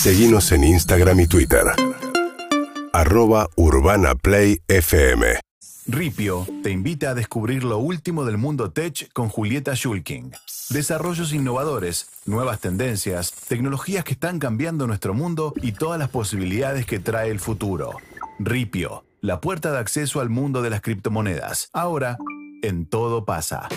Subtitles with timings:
[0.00, 1.60] Seguimos en Instagram y Twitter.
[2.94, 5.38] Arroba Urbana Play FM.
[5.88, 10.32] Ripio te invita a descubrir lo último del mundo tech con Julieta Schulking.
[10.70, 16.98] Desarrollos innovadores, nuevas tendencias, tecnologías que están cambiando nuestro mundo y todas las posibilidades que
[16.98, 17.98] trae el futuro.
[18.38, 21.68] Ripio, la puerta de acceso al mundo de las criptomonedas.
[21.74, 22.16] Ahora,
[22.62, 23.68] en todo pasa.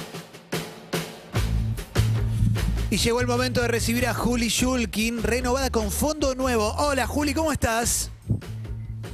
[2.93, 6.75] Y llegó el momento de recibir a Juli Shulkin, renovada con fondo nuevo.
[6.77, 8.11] Hola Juli, ¿cómo estás?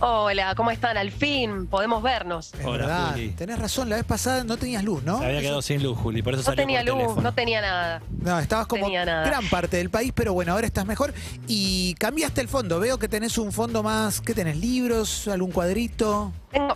[0.01, 0.97] Hola, ¿cómo están?
[0.97, 2.53] Al fin podemos vernos.
[2.55, 3.29] Es Hola, verdad, Juli.
[3.29, 5.19] tenés razón, la vez pasada no tenías luz, ¿no?
[5.19, 7.21] Se había quedado sin luz, Juli, por eso No salió tenía por luz, teléfono.
[7.21, 8.01] no tenía nada.
[8.19, 9.25] No, estabas como tenía nada.
[9.25, 11.13] gran parte del país, pero bueno, ahora estás mejor.
[11.47, 12.81] Y cambiaste el fondo.
[12.81, 14.19] Veo que tenés un fondo más.
[14.19, 14.57] ¿Qué tenés?
[14.57, 15.25] ¿Libros?
[15.29, 16.33] ¿Algún cuadrito?
[16.51, 16.75] Tengo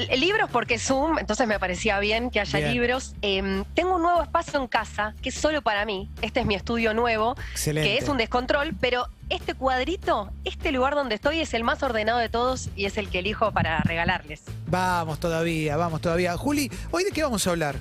[0.00, 2.72] libros porque Zoom, entonces me parecía bien que haya Bien.
[2.72, 3.14] libros.
[3.22, 6.10] Em, tengo un nuevo espacio en casa que es solo para mí.
[6.22, 7.88] Este es mi estudio nuevo, Excelente.
[7.88, 12.18] que es un descontrol, pero este cuadrito, este lugar donde estoy es el más ordenado
[12.18, 14.42] de todos y es el que elijo para regalarles.
[14.66, 16.36] Vamos todavía, vamos todavía.
[16.36, 17.76] Juli, ¿hoy de qué vamos a hablar?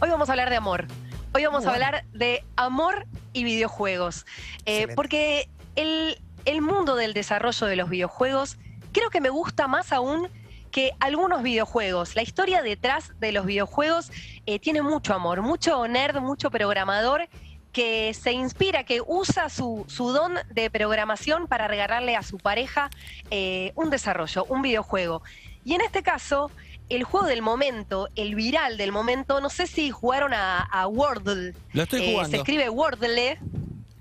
[0.00, 0.86] Hoy vamos a hablar de amor.
[1.34, 4.26] Hoy vamos a hablar de amor y videojuegos.
[4.66, 8.58] Eh, porque el, el mundo del desarrollo de los videojuegos
[8.92, 10.28] creo que me gusta más aún
[10.72, 12.16] que algunos videojuegos.
[12.16, 14.10] La historia detrás de los videojuegos
[14.46, 17.28] eh, tiene mucho amor, mucho nerd, mucho programador
[17.72, 22.90] que se inspira, que usa su, su don de programación para regalarle a su pareja
[23.30, 25.22] eh, un desarrollo, un videojuego.
[25.64, 26.50] Y en este caso,
[26.88, 31.54] el juego del momento, el viral del momento, no sé si jugaron a, a Wordle.
[31.72, 32.30] Lo estoy Eh, jugando.
[32.30, 33.38] se escribe Wordle.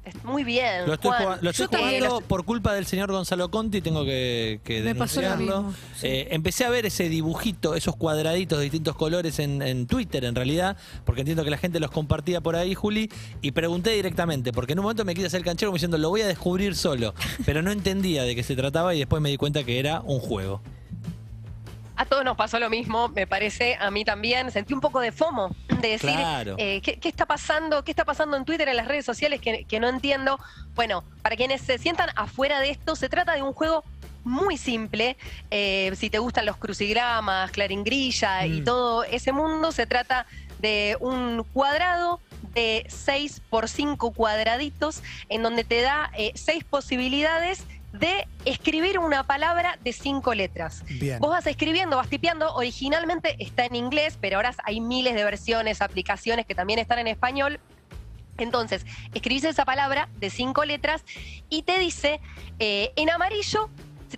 [0.03, 0.87] Es muy bien.
[0.87, 1.21] Lo estoy, Juan.
[1.23, 4.95] jugando, lo estoy también jugando por culpa del señor Gonzalo Conti, tengo que, que Me
[4.95, 5.63] pasó lo denunciarlo.
[5.63, 6.07] mismo, sí.
[6.07, 10.33] Eh, empecé a ver ese dibujito, esos cuadraditos de distintos colores en, en Twitter, en
[10.33, 13.11] realidad, porque entiendo que la gente los compartía por ahí, Juli,
[13.43, 16.09] y pregunté directamente, porque en un momento me quise hacer el canchero como diciendo, lo
[16.09, 17.13] voy a descubrir solo,
[17.45, 20.19] pero no entendía de qué se trataba y después me di cuenta que era un
[20.19, 20.61] juego.
[22.01, 24.49] A todos nos pasó lo mismo, me parece, a mí también.
[24.49, 26.55] Sentí un poco de FOMO, de decir, Claro.
[26.57, 27.83] eh, ¿qué, qué está pasando?
[27.83, 30.39] ¿Qué está pasando en Twitter, en las redes sociales que, que no entiendo?
[30.73, 33.83] Bueno, para quienes se sientan afuera de esto, se trata de un juego
[34.23, 35.15] muy simple.
[35.51, 38.63] Eh, si te gustan los crucigramas, claringrilla y Mm.
[38.63, 40.25] todo ese mundo, se trata
[40.57, 42.19] de un cuadrado
[42.55, 47.63] de 6 por 5 cuadraditos, en donde te da eh, seis posibilidades
[47.93, 50.83] de escribir una palabra de cinco letras.
[50.87, 51.19] Bien.
[51.19, 55.81] Vos vas escribiendo, vas tipeando, originalmente está en inglés, pero ahora hay miles de versiones,
[55.81, 57.59] aplicaciones que también están en español.
[58.37, 61.03] Entonces, escribís esa palabra de cinco letras
[61.49, 62.21] y te dice,
[62.59, 63.69] eh, en amarillo,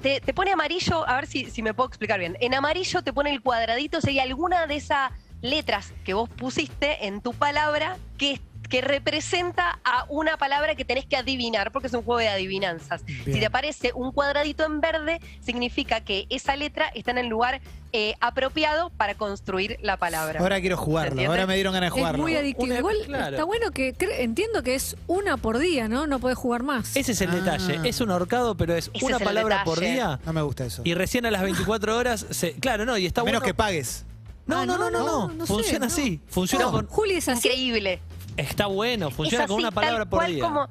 [0.01, 3.11] te, te pone amarillo, a ver si, si me puedo explicar bien, en amarillo te
[3.11, 5.11] pone el cuadradito, si hay alguna de esas
[5.41, 11.05] letras que vos pusiste en tu palabra que, que representa a una palabra que tenés
[11.05, 13.05] que adivinar, porque es un juego de adivinanzas.
[13.05, 13.23] Bien.
[13.25, 17.61] Si te aparece un cuadradito en verde, significa que esa letra está en el lugar
[17.95, 20.39] eh, apropiado para construir la palabra.
[20.39, 22.23] Ahora quiero ¿Se jugarlo, ahora me dieron ganas de Es jugarlo.
[22.23, 22.65] muy adictivo.
[22.65, 23.35] Una- Igual claro.
[23.35, 26.07] está bueno que entiendo que es una por día, ¿no?
[26.07, 26.95] No puedes jugar más.
[26.95, 27.35] Ese es el Ah.
[27.35, 30.19] detalle, es un ahorcado, pero es Ese una es palabra por día.
[30.25, 30.81] No me gusta eso.
[30.85, 33.45] Y recién a las 24 horas, se, claro, no, y está A menos bueno.
[33.45, 34.05] que pagues.
[34.47, 35.27] No, Ah, no, no, no, no, no.
[35.29, 35.91] no, no sé, Funciona no.
[35.93, 36.19] así.
[36.27, 36.87] Funciona No, con.
[36.87, 37.47] Juli es así.
[37.47, 38.01] Increíble.
[38.37, 40.43] Está bueno, funciona con una palabra por día.
[40.43, 40.67] como-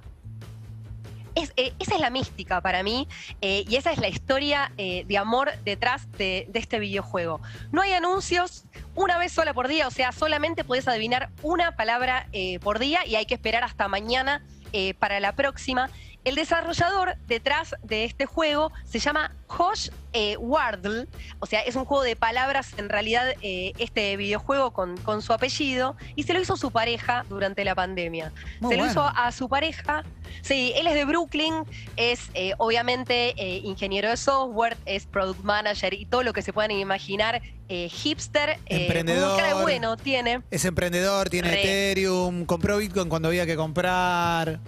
[1.35, 3.09] Es, eh, esa es la mística para mí
[3.41, 7.41] eh, y esa es la historia eh, de amor detrás de, de este videojuego.
[7.71, 8.65] No hay anuncios
[8.95, 13.07] una vez sola por día, o sea, solamente puedes adivinar una palabra eh, por día
[13.07, 15.89] y hay que esperar hasta mañana eh, para la próxima.
[16.25, 21.09] El desarrollador detrás de este juego se llama Josh eh, Wardle,
[21.41, 25.33] o sea, es un juego de palabras en realidad eh, este videojuego con, con su
[25.33, 28.33] apellido y se lo hizo su pareja durante la pandemia.
[28.61, 30.05] Muy se lo hizo a su pareja.
[30.43, 31.55] Sí, él es de Brooklyn,
[31.97, 36.71] es eh, obviamente ingeniero de software, es product manager y todo lo que se puedan
[36.71, 39.31] imaginar, hipster, Emprendedor.
[39.31, 40.43] muy cara de bueno tiene.
[40.51, 41.63] Es emprendedor, tiene Re.
[41.63, 44.61] Ethereum, compró Bitcoin cuando había que comprar.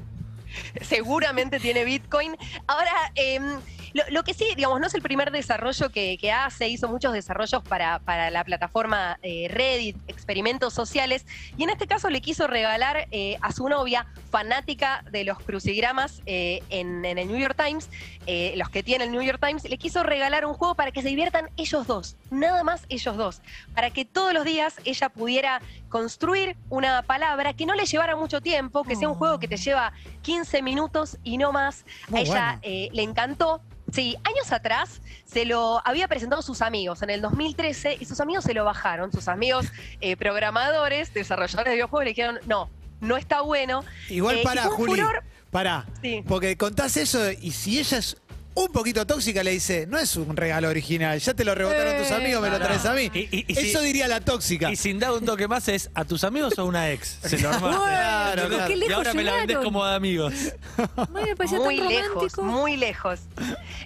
[0.81, 2.37] seguramente tiene Bitcoin.
[2.66, 3.60] Ahora, em,
[3.94, 7.12] lo, lo que sí, digamos, no es el primer desarrollo que, que hace, hizo muchos
[7.12, 11.24] desarrollos para, para la plataforma eh, Reddit, experimentos sociales,
[11.56, 16.20] y en este caso le quiso regalar eh, a su novia, fanática de los crucigramas
[16.26, 17.88] eh, en, en el New York Times,
[18.56, 21.08] los que tiene el New York Times, le quiso regalar un juego para que se
[21.08, 23.42] diviertan ellos dos, nada más ellos dos,
[23.74, 28.41] para que todos los días ella pudiera construir una palabra que no le llevara mucho
[28.41, 29.92] tiempo, que sea un juego que te lleva
[30.22, 31.84] 15 minutos y no más.
[32.08, 32.88] Muy a ella bueno.
[32.92, 33.60] le encantó.
[33.94, 38.20] Sí, años atrás se lo había presentado a sus amigos en el 2013 y sus
[38.20, 39.12] amigos se lo bajaron.
[39.12, 39.66] Sus amigos
[40.00, 42.68] eh, programadores, desarrolladores de videojuegos le dijeron, no,
[43.00, 43.84] no está bueno.
[44.08, 45.00] Igual Eh, para, Juli.
[45.00, 45.22] furor.
[45.50, 45.86] Pará.
[46.02, 46.24] Sí.
[46.26, 48.16] Porque contás eso y si ella es
[48.56, 52.12] un poquito tóxica, le dice, no es un regalo original, ya te lo rebotaron tus
[52.12, 52.91] amigos, me lo traes no.
[52.91, 53.10] a mí.
[53.12, 54.70] Y- y- y eso si- diría la tóxica.
[54.70, 57.18] Y sin dar un toque más es a tus amigos o una ex.
[57.24, 57.80] Se lo armaste.
[57.82, 58.72] Claro, Bueno, claro.
[58.72, 60.34] Y lejos ahora me la vendés como de amigos.
[61.36, 63.20] Parecía muy tan lejos, muy lejos.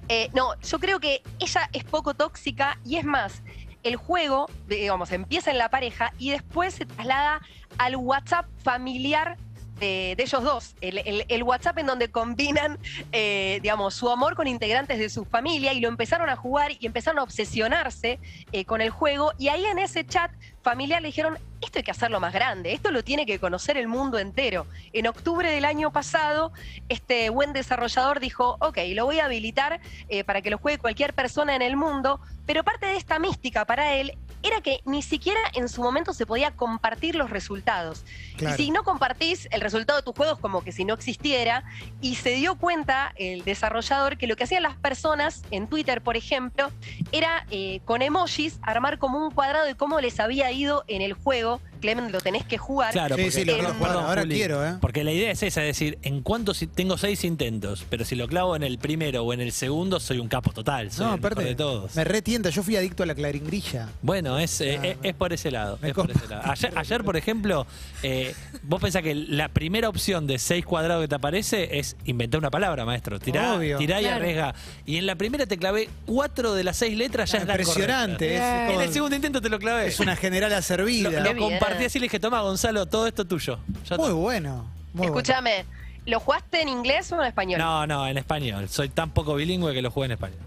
[0.09, 3.43] Eh, no, yo creo que ella es poco tóxica y es más,
[3.83, 7.41] el juego, digamos, empieza en la pareja y después se traslada
[7.79, 9.37] al WhatsApp familiar
[9.79, 10.75] de, ellos dos.
[10.81, 12.79] El, el- el WhatsApp en donde combinan,
[13.13, 16.87] eh, digamos, su amor con integrantes de su familia y lo empezaron a jugar y
[16.87, 18.19] empezaron a obsesionarse
[18.53, 19.33] eh, con el juego.
[19.39, 20.31] Y ahí en ese chat
[20.63, 23.89] familiar le dijeron, esto hay que hacerlo más grande, esto lo tiene que conocer el
[23.89, 24.67] mundo entero.
[24.93, 26.53] En octubre del año pasado,
[26.89, 31.15] este buen desarrollador dijo, ok, lo voy a habilitar eh, para que lo juegue cualquier
[31.15, 35.41] persona en el mundo, pero parte de esta mística para él era que ni siquiera
[35.55, 38.05] en su momento se podía compartir los resultados.
[38.37, 38.55] Claro.
[38.55, 41.65] Y si no compartís el resultado de tus juegos como que si no existiera,
[42.01, 46.17] y se dio cuenta el desarrollador que lo que hacían las personas en Twitter, por
[46.17, 46.71] ejemplo,
[47.13, 51.13] era eh, con emojis armar como un cuadrado de cómo les había ido en el
[51.13, 51.61] juego.
[51.79, 52.93] Clemen, lo tenés que jugar.
[52.93, 54.75] Claro, Sí, porque, sí, lo quiero jugar, ahora quiero, ¿eh?
[54.81, 58.15] Porque la idea es esa, es decir, en cuanto si tengo seis intentos, pero si
[58.17, 61.15] lo clavo en el primero o en el segundo, soy un capo total, soy No,
[61.15, 61.95] el mejor aparte, de todos.
[61.97, 63.89] me retienta, yo fui adicto a la claringrilla.
[64.03, 65.79] Bueno, es, eh, Ah, es, es por ese lado.
[65.83, 66.43] es por ese lado.
[66.51, 67.67] Ayer, ayer, por ejemplo,
[68.03, 72.39] eh, vos pensás que la primera opción de seis cuadrados que te aparece es inventar
[72.39, 73.19] una palabra, maestro.
[73.19, 73.79] Tirá, Obvio.
[73.79, 74.17] tirá y Claro.
[74.17, 74.55] arriesga.
[74.87, 78.37] Y en la primera te clavé cuatro de las seis letras, ya es la Impresionante.
[78.37, 78.43] Es.
[78.75, 79.87] En el segundo intento te lo clavé.
[79.89, 81.11] es una generala servida.
[81.11, 83.59] lo, lo compartí así y le dije, toma Gonzalo, todo esto es tuyo.
[83.89, 84.15] Ya Muy está.
[84.19, 84.71] bueno.
[84.93, 85.19] Muy bueno.
[85.19, 85.65] Escúchame,
[86.07, 87.59] ¿lo jugaste en inglés o en español?
[87.61, 88.69] No, no, en español.
[88.69, 90.39] Soy tan poco bilingüe que lo jugué en español.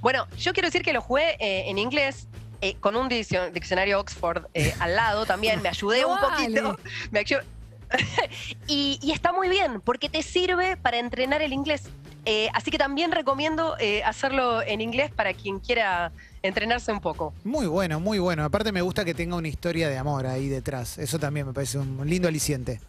[0.00, 2.26] Bueno, yo quiero decir que lo jugué eh, en inglés.
[2.60, 6.60] eh, con un diccio- diccionario Oxford eh, al lado también, me ayudé un Vale.
[6.60, 6.78] poquito.
[7.10, 7.42] Me ayu-
[8.66, 11.84] y, y está muy bien, porque te sirve para entrenar el inglés.
[12.26, 16.12] Eh, así que también recomiendo eh, hacerlo en inglés para quien quiera
[16.42, 17.34] entrenarse un poco.
[17.44, 18.44] Muy bueno, muy bueno.
[18.44, 20.98] Aparte me gusta que tenga una historia de amor ahí detrás.
[20.98, 22.80] Eso también me parece un lindo aliciente.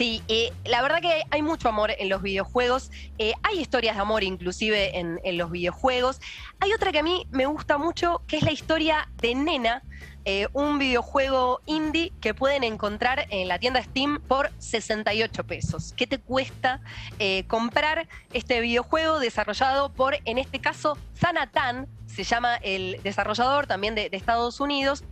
[0.00, 2.90] Sí, eh, la verdad que hay mucho amor en los videojuegos.
[3.18, 6.22] Eh, hay historias de amor inclusive en, en los videojuegos.
[6.58, 9.82] Hay otra que a mí me gusta mucho, que es la historia de Nena,
[10.24, 15.94] eh, un videojuego indie que pueden encontrar en la tienda Steam por 68 pesos.
[15.96, 16.80] ¿Qué te cuesta
[17.18, 21.88] eh, comprar este videojuego desarrollado por, en este caso, Zanatan?
[22.14, 25.04] Se llama el desarrollador también de, de Estados Unidos,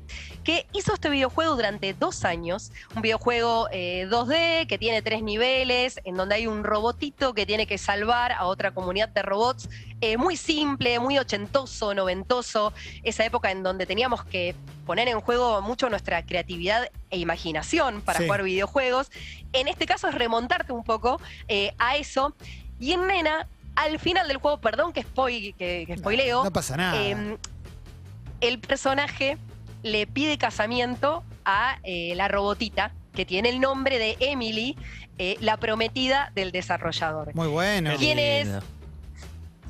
[0.45, 2.73] que hizo este videojuego durante dos años.
[2.97, 7.67] Un videojuego eh, 2D que tiene tres niveles, en donde hay un robotito que tiene
[7.67, 9.69] que salvar a otra comunidad de robots.
[10.01, 12.73] eh, muy simple, muy ochentoso, noventoso.
[13.03, 14.55] Esa época en donde teníamos que
[14.87, 18.25] poner en juego mucho nuestra creatividad e imaginación para Sí.
[18.27, 19.11] jugar videojuegos.
[19.53, 22.35] En este caso es remontarte un poco eh, a eso.
[22.81, 23.49] Y en Nena,
[23.85, 27.01] al final del juego, perdón que, spoil, que, que spoileo, No pasa nada.
[27.01, 27.37] eh,
[28.41, 29.39] el personaje
[29.83, 34.77] le pide casamiento a eh, la robotita que tiene el nombre de Emily,
[35.19, 37.35] eh, la prometida del desarrollador.
[37.35, 37.91] muy bueno.
[37.93, 38.47] Qué ¿Quién es?
[38.47, 38.61] lindo.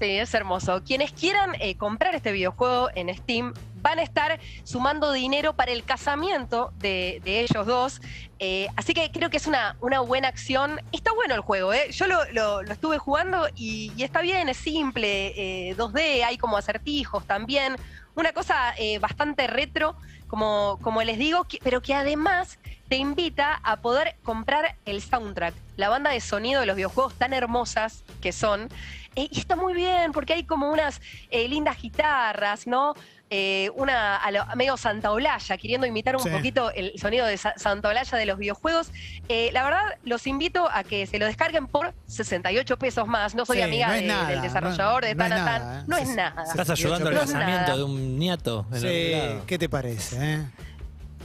[0.00, 0.82] Sí, es hermoso.
[0.84, 3.52] Quienes quieran eh, comprar este videojuego en Steam
[3.88, 8.00] van a estar sumando dinero para el casamiento de, ellos dos.
[8.38, 10.78] Eh, así que creo que es una, una buena acción.
[10.92, 11.90] Está bueno el juego, ¿eh?
[11.90, 17.76] Yo lo, estuve jugando y, está bien, es simple, eh, 2D, hay como acertijos también.
[18.14, 23.76] Una cosa eh, bastante retro, como, como les digo, pero que además te invita a
[23.76, 28.68] poder comprar el soundtrack, la banda de sonido de los videojuegos tan hermosas que son.
[29.18, 32.94] Eh, y está muy bien, porque hay como unas eh, lindas guitarras, ¿no?
[33.30, 36.30] Eh, una a lo- medio Santa Olalla, queriendo imitar un Sí.
[36.30, 38.90] poquito el sonido de Sa- Santa Olalla de los videojuegos.
[39.28, 43.34] Eh, la verdad, los invito a que se lo descarguen por 68 pesos más.
[43.34, 45.62] No soy Sí, amiga no es de- nada, del desarrollador de no- no es Tanatan.
[45.62, 45.84] nada, ¿eh?
[45.88, 46.42] No es nada.
[46.44, 48.66] Estás ayudando al casamiento de un nieto.
[48.72, 49.12] en Sí.
[49.46, 50.46] ¿qué te parece?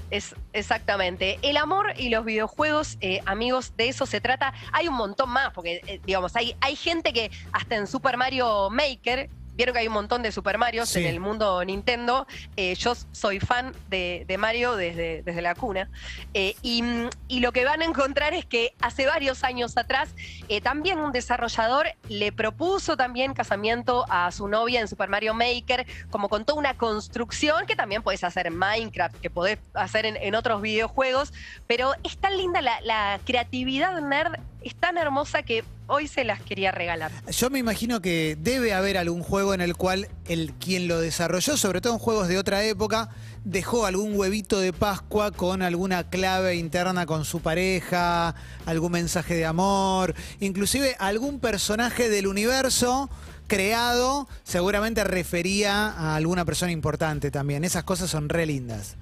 [0.09, 1.39] Es exactamente.
[1.41, 4.53] El amor y los videojuegos, eh, amigos, de eso se trata.
[4.71, 8.69] Hay un montón más, porque, eh, digamos, hay, hay gente que hasta en Super Mario
[8.69, 9.29] Maker.
[9.55, 10.99] Vieron que hay un montón de Super Marios Sí.
[10.99, 12.27] en el mundo Nintendo.
[12.55, 15.89] Eh, yo soy fan de, de Mario desde, desde la cuna.
[16.33, 16.83] Eh, y,
[17.27, 20.09] y lo que van a encontrar es que hace varios años atrás,
[20.49, 25.85] eh, también un desarrollador le propuso también casamiento a su novia en Super Mario Maker,
[26.09, 30.17] como con toda una construcción que también podés hacer en Minecraft, que podés hacer en,
[30.17, 31.33] en otros videojuegos.
[31.67, 36.41] Pero es tan linda la, la creatividad nerd es tan hermosa que hoy se las
[36.41, 37.11] quería regalar.
[37.29, 41.57] Yo me imagino que debe haber algún juego en el cual el quien lo desarrolló,
[41.57, 43.09] sobre todo en juegos de otra época,
[43.43, 49.45] dejó algún huevito de Pascua con alguna clave interna con su pareja, algún mensaje de
[49.45, 53.09] amor, inclusive algún personaje del universo
[53.47, 57.63] creado seguramente refería a alguna persona importante también.
[57.63, 58.95] Esas cosas son re lindas.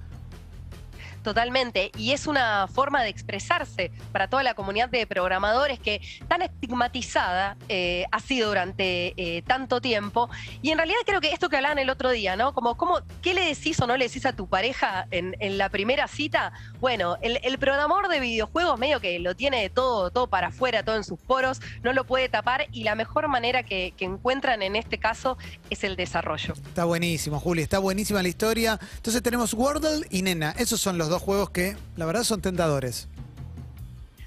[1.22, 6.42] Totalmente, y es una forma de expresarse para toda la comunidad de programadores que tan
[6.42, 10.28] estigmatizada eh, ha sido durante eh, tanto tiempo.
[10.62, 12.54] Y en realidad creo que esto que hablaban el otro día, ¿no?
[12.54, 16.08] Como, como ¿qué le decís o no le decís a tu pareja en, la primera
[16.08, 16.52] cita?
[16.80, 21.04] Bueno, el, programador de videojuegos medio que lo tiene todo, todo para afuera, todo en
[21.04, 24.98] sus poros, no lo puede tapar y la mejor manera que, que encuentran en este
[24.98, 25.38] caso
[25.70, 26.54] es el desarrollo.
[26.54, 28.80] Está buenísimo, Juli, está buenísima la historia.
[28.96, 33.06] Entonces tenemos Wordle y Nena, esos son los dos juegos que la verdad son tentadores.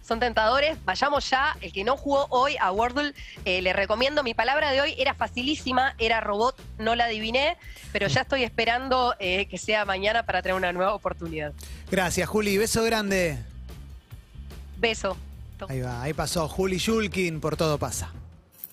[0.08, 1.58] Son tentadores, vayamos ya.
[1.62, 3.14] El que no jugó hoy a Wordle,
[3.44, 4.22] eh, le recomiendo.
[4.22, 7.58] Mi palabra de hoy era facilísima, era robot, no la adiviné,
[7.92, 11.54] pero ya estoy esperando eh, que sea mañana para tener una nueva oportunidad.
[11.90, 12.56] Gracias, Juli.
[12.58, 13.40] Beso grande.
[14.78, 15.18] Beso.
[15.68, 18.14] Ahí va, ahí pasó Juli Shulkin, por todo pasa.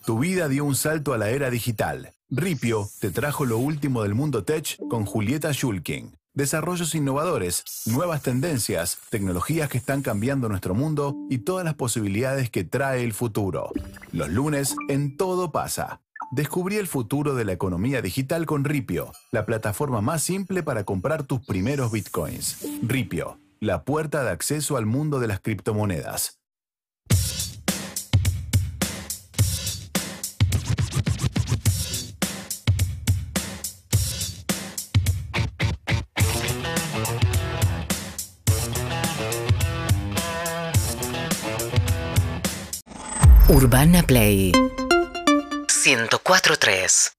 [0.04, 2.12] Tu vida dio un salto a la era digital.
[2.28, 6.12] Ripio te trajo lo último del mundo tech con Julieta Shulkin.
[6.35, 12.65] Desarrollos innovadores, nuevas tendencias, tecnologías que están cambiando nuestro mundo y todas las posibilidades que
[12.65, 13.71] trae el futuro.
[14.12, 16.01] Los lunes en Todo pasa.
[16.31, 21.25] Descubrí el futuro de la economía digital con Ripio, la plataforma más simple para comprar
[21.25, 22.67] tus primeros bitcoins.
[22.81, 26.42] Ripio, la puerta de acceso al mundo de las criptomonedas.
[43.52, 44.50] Urbana Play.
[45.68, 47.12] 104.3